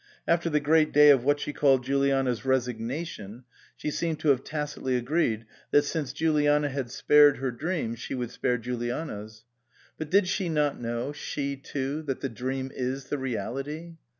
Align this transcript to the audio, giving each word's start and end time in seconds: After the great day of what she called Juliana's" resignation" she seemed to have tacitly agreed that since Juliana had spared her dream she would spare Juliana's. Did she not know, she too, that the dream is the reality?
After 0.27 0.49
the 0.49 0.59
great 0.59 0.91
day 0.91 1.11
of 1.11 1.23
what 1.23 1.39
she 1.39 1.53
called 1.53 1.83
Juliana's" 1.83 2.43
resignation" 2.43 3.43
she 3.77 3.91
seemed 3.91 4.19
to 4.21 4.29
have 4.29 4.43
tacitly 4.43 4.97
agreed 4.97 5.45
that 5.69 5.83
since 5.83 6.11
Juliana 6.11 6.69
had 6.69 6.89
spared 6.89 7.37
her 7.37 7.51
dream 7.51 7.93
she 7.93 8.15
would 8.15 8.31
spare 8.31 8.57
Juliana's. 8.57 9.45
Did 9.99 10.27
she 10.27 10.49
not 10.49 10.81
know, 10.81 11.11
she 11.11 11.55
too, 11.55 12.01
that 12.07 12.21
the 12.21 12.29
dream 12.29 12.71
is 12.73 13.09
the 13.09 13.19
reality? 13.19 13.97